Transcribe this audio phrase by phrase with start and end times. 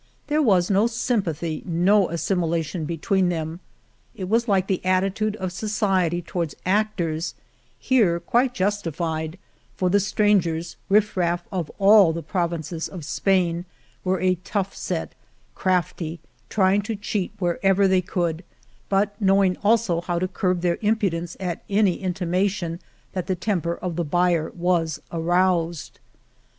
[0.25, 3.59] There was no sympathy, no assimilation between them.
[4.15, 7.35] It was like the attitude of society toward actors,
[7.77, 9.37] here quite justified,
[9.75, 13.63] for the strangers, riffraff of all provinces of Spain,
[14.03, 15.13] were a tough set,
[15.53, 18.43] crafty, trying to cheat wherever they could,
[18.89, 22.79] but knowing also how to curb their impudence at any intimation
[23.13, 25.99] that the temper of the buyer was aroused.